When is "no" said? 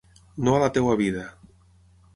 0.47-0.55